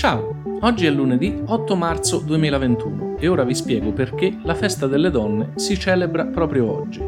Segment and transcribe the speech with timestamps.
[0.00, 5.10] Ciao, oggi è lunedì 8 marzo 2021 e ora vi spiego perché la festa delle
[5.10, 7.02] donne si celebra proprio oggi.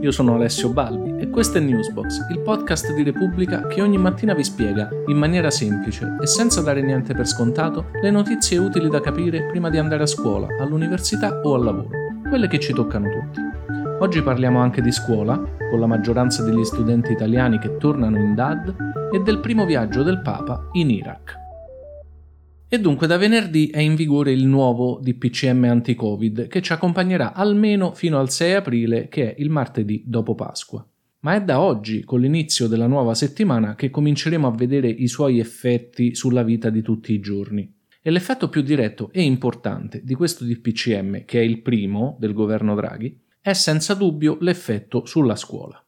[0.00, 4.32] Io sono Alessio Balbi e questo è Newsbox, il podcast di Repubblica che ogni mattina
[4.32, 9.00] vi spiega, in maniera semplice e senza dare niente per scontato, le notizie utili da
[9.00, 11.88] capire prima di andare a scuola, all'università o al lavoro,
[12.28, 13.40] quelle che ci toccano tutti.
[13.98, 15.36] Oggi parliamo anche di scuola,
[15.68, 18.74] con la maggioranza degli studenti italiani che tornano in DAD,
[19.12, 21.45] e del primo viaggio del Papa in Iraq.
[22.68, 27.94] E dunque da venerdì è in vigore il nuovo DPCM anti-Covid che ci accompagnerà almeno
[27.94, 30.84] fino al 6 aprile che è il martedì dopo Pasqua.
[31.20, 35.38] Ma è da oggi, con l'inizio della nuova settimana, che cominceremo a vedere i suoi
[35.38, 37.72] effetti sulla vita di tutti i giorni.
[38.02, 42.74] E l'effetto più diretto e importante di questo DPCM, che è il primo del governo
[42.74, 45.80] Draghi, è senza dubbio l'effetto sulla scuola.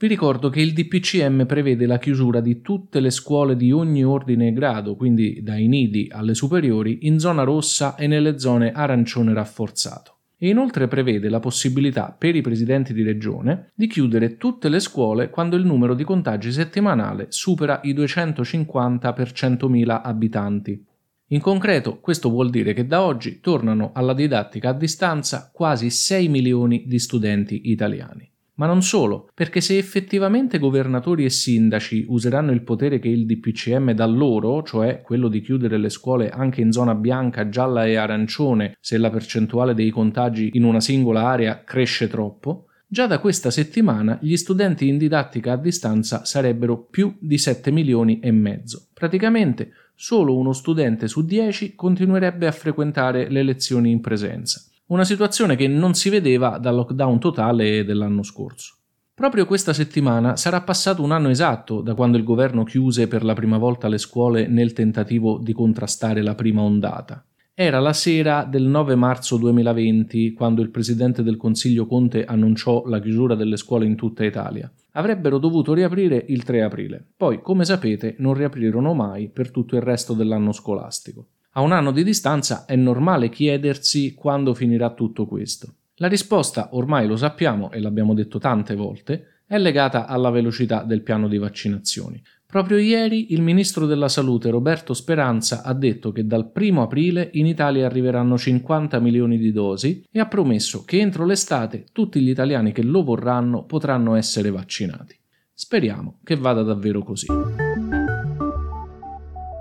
[0.00, 4.46] Vi ricordo che il DPCM prevede la chiusura di tutte le scuole di ogni ordine
[4.46, 10.18] e grado, quindi dai nidi alle superiori, in zona rossa e nelle zone arancione rafforzato.
[10.38, 15.30] E inoltre prevede la possibilità per i presidenti di regione di chiudere tutte le scuole
[15.30, 20.86] quando il numero di contagi settimanale supera i 250 per 100.000 abitanti.
[21.30, 26.28] In concreto, questo vuol dire che da oggi tornano alla didattica a distanza quasi 6
[26.28, 28.27] milioni di studenti italiani.
[28.58, 33.92] Ma non solo, perché se effettivamente governatori e sindaci useranno il potere che il DPCM
[33.92, 38.76] dà loro, cioè quello di chiudere le scuole anche in zona bianca, gialla e arancione
[38.80, 44.18] se la percentuale dei contagi in una singola area cresce troppo, già da questa settimana
[44.20, 48.88] gli studenti in didattica a distanza sarebbero più di 7 milioni e mezzo.
[48.92, 55.54] Praticamente solo uno studente su 10 continuerebbe a frequentare le lezioni in presenza una situazione
[55.54, 58.76] che non si vedeva dal lockdown totale dell'anno scorso.
[59.12, 63.34] Proprio questa settimana sarà passato un anno esatto da quando il governo chiuse per la
[63.34, 67.22] prima volta le scuole nel tentativo di contrastare la prima ondata.
[67.52, 73.00] Era la sera del 9 marzo 2020 quando il presidente del Consiglio Conte annunciò la
[73.00, 74.72] chiusura delle scuole in tutta Italia.
[74.92, 79.82] Avrebbero dovuto riaprire il 3 aprile, poi come sapete non riaprirono mai per tutto il
[79.82, 81.26] resto dell'anno scolastico.
[81.58, 85.74] A un anno di distanza è normale chiedersi quando finirà tutto questo.
[85.96, 91.02] La risposta, ormai lo sappiamo e l'abbiamo detto tante volte, è legata alla velocità del
[91.02, 92.22] piano di vaccinazioni.
[92.46, 97.46] Proprio ieri il ministro della Salute Roberto Speranza ha detto che dal 1 aprile in
[97.46, 102.70] Italia arriveranno 50 milioni di dosi e ha promesso che entro l'estate tutti gli italiani
[102.70, 105.16] che lo vorranno potranno essere vaccinati.
[105.52, 107.26] Speriamo che vada davvero così.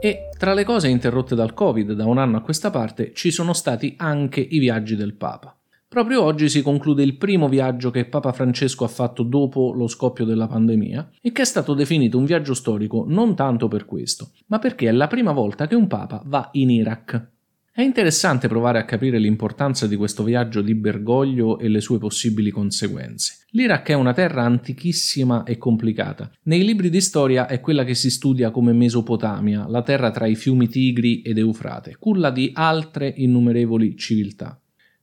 [0.00, 3.52] E tra le cose interrotte dal Covid da un anno a questa parte ci sono
[3.52, 5.58] stati anche i viaggi del Papa.
[5.88, 10.24] Proprio oggi si conclude il primo viaggio che Papa Francesco ha fatto dopo lo scoppio
[10.24, 14.58] della pandemia e che è stato definito un viaggio storico non tanto per questo, ma
[14.58, 17.30] perché è la prima volta che un Papa va in Iraq.
[17.78, 22.50] È interessante provare a capire l'importanza di questo viaggio di Bergoglio e le sue possibili
[22.50, 23.44] conseguenze.
[23.50, 26.28] L'Iraq è una terra antichissima e complicata.
[26.42, 30.34] Nei libri di storia è quella che si studia come Mesopotamia, la terra tra i
[30.34, 34.60] fiumi Tigri ed Eufrate, culla di altre innumerevoli civiltà.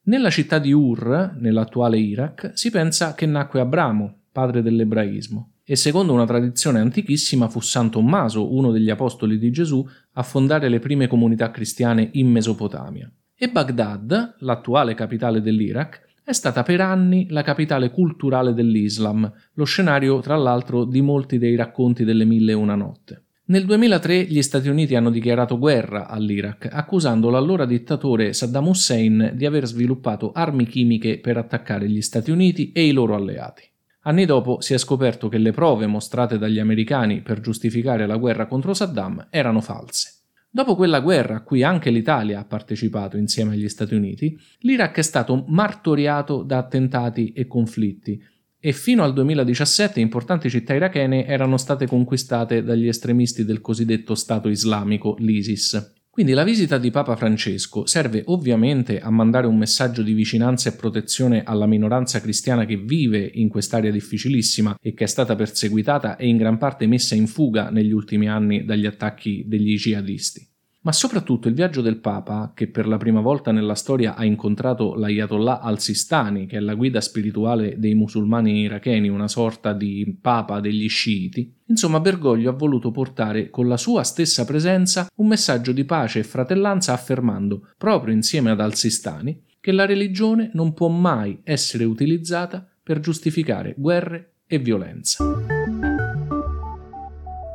[0.07, 6.13] Nella città di Ur, nell'attuale Iraq, si pensa che nacque Abramo, padre dell'ebraismo e secondo
[6.13, 11.07] una tradizione antichissima fu San Tommaso, uno degli apostoli di Gesù, a fondare le prime
[11.07, 13.11] comunità cristiane in Mesopotamia.
[13.35, 20.19] E Baghdad, l'attuale capitale dell'Iraq, è stata per anni la capitale culturale dell'Islam, lo scenario
[20.19, 23.23] tra l'altro di molti dei racconti delle Mille e una notte.
[23.47, 29.45] Nel 2003 gli Stati Uniti hanno dichiarato guerra all'Iraq, accusando l'allora dittatore Saddam Hussein di
[29.45, 33.61] aver sviluppato armi chimiche per attaccare gli Stati Uniti e i loro alleati.
[34.07, 38.45] Anni dopo si è scoperto che le prove mostrate dagli americani per giustificare la guerra
[38.45, 40.25] contro Saddam erano false.
[40.47, 45.01] Dopo quella guerra, a cui anche l'Italia ha partecipato insieme agli Stati Uniti, l'Iraq è
[45.01, 48.21] stato martoriato da attentati e conflitti
[48.59, 54.49] e fino al 2017 importanti città irachene erano state conquistate dagli estremisti del cosiddetto Stato
[54.49, 55.94] islamico, l'ISIS.
[56.15, 60.71] Quindi la visita di Papa Francesco serve ovviamente a mandare un messaggio di vicinanza e
[60.77, 66.29] protezione alla minoranza cristiana che vive in quest'area difficilissima e che è stata perseguitata e
[66.29, 70.54] in gran parte messa in fuga negli ultimi anni dagli attacchi degli jihadisti
[70.85, 74.93] ma soprattutto il viaggio del Papa, che per la prima volta nella storia ha incontrato
[74.93, 80.87] l'Ayatollah al-Sistani, che è la guida spirituale dei musulmani iracheni, una sorta di Papa degli
[80.87, 81.51] sciiti.
[81.65, 86.23] Insomma, Bergoglio ha voluto portare con la sua stessa presenza un messaggio di pace e
[86.23, 92.99] fratellanza affermando, proprio insieme ad al-Sistani, che la religione non può mai essere utilizzata per
[92.99, 95.84] giustificare guerre e violenza.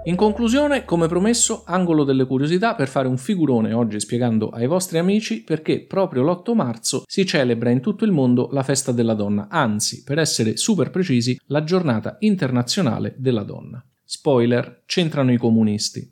[0.04, 4.96] In conclusione, come promesso, angolo delle curiosità per fare un figurone oggi spiegando ai vostri
[4.96, 9.48] amici perché proprio l'8 marzo si celebra in tutto il mondo la festa della donna,
[9.50, 13.84] anzi, per essere super precisi, la giornata internazionale della donna.
[14.02, 16.10] Spoiler, c'entrano i comunisti.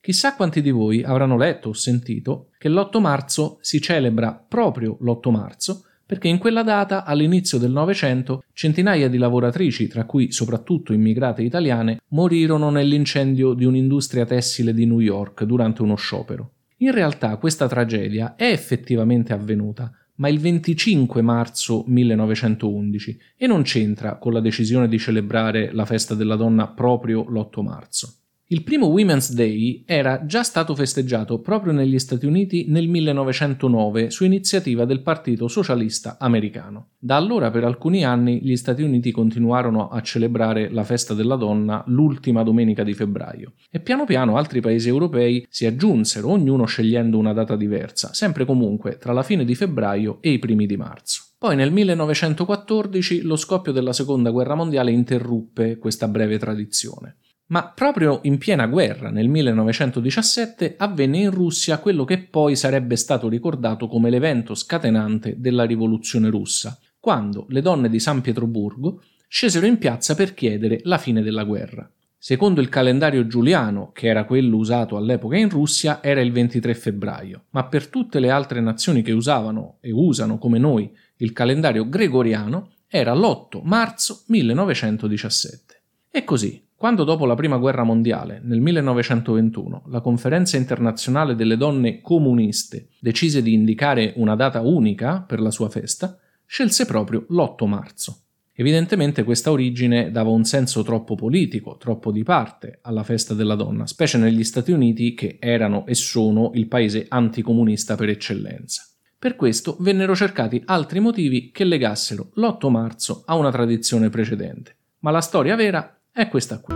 [0.00, 5.30] Chissà quanti di voi avranno letto o sentito che l'8 marzo si celebra proprio l'8
[5.30, 11.40] marzo perché in quella data, all'inizio del Novecento, centinaia di lavoratrici, tra cui soprattutto immigrate
[11.40, 16.50] italiane, morirono nell'incendio di un'industria tessile di New York durante uno sciopero.
[16.80, 24.18] In realtà questa tragedia è effettivamente avvenuta, ma il 25 marzo 1911 e non c'entra
[24.18, 28.16] con la decisione di celebrare la festa della donna proprio l'8 marzo.
[28.52, 34.26] Il primo Women's Day era già stato festeggiato proprio negli Stati Uniti nel 1909 su
[34.26, 36.88] iniziativa del Partito Socialista Americano.
[36.98, 41.82] Da allora per alcuni anni gli Stati Uniti continuarono a celebrare la festa della donna
[41.86, 47.32] l'ultima domenica di febbraio e piano piano altri paesi europei si aggiunsero, ognuno scegliendo una
[47.32, 51.22] data diversa, sempre comunque tra la fine di febbraio e i primi di marzo.
[51.38, 57.16] Poi nel 1914 lo scoppio della Seconda Guerra Mondiale interruppe questa breve tradizione.
[57.46, 63.28] Ma proprio in piena guerra, nel 1917, avvenne in Russia quello che poi sarebbe stato
[63.28, 69.78] ricordato come l'evento scatenante della rivoluzione russa, quando le donne di San Pietroburgo scesero in
[69.78, 71.90] piazza per chiedere la fine della guerra.
[72.24, 77.46] Secondo il calendario giuliano, che era quello usato all'epoca in Russia, era il 23 febbraio,
[77.50, 82.70] ma per tutte le altre nazioni che usavano e usano come noi il calendario gregoriano
[82.86, 85.82] era l'8 marzo 1917.
[86.12, 92.00] E così, quando dopo la Prima Guerra Mondiale, nel 1921, la Conferenza internazionale delle donne
[92.00, 98.22] comuniste decise di indicare una data unica per la sua festa, scelse proprio l'8 marzo.
[98.52, 103.86] Evidentemente questa origine dava un senso troppo politico, troppo di parte alla festa della donna,
[103.86, 108.88] specie negli Stati Uniti che erano e sono il paese anticomunista per eccellenza.
[109.16, 114.74] Per questo vennero cercati altri motivi che legassero l'8 marzo a una tradizione precedente.
[114.98, 116.74] Ma la storia vera è questa qui.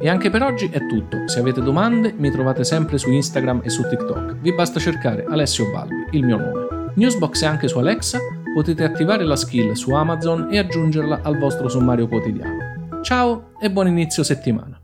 [0.00, 1.28] E anche per oggi è tutto.
[1.28, 4.36] Se avete domande mi trovate sempre su Instagram e su TikTok.
[4.38, 6.92] Vi basta cercare Alessio Balbi, il mio nome.
[6.94, 8.18] Newsbox è anche su Alexa,
[8.54, 13.00] potete attivare la skill su Amazon e aggiungerla al vostro sommario quotidiano.
[13.02, 14.77] Ciao e buon inizio settimana.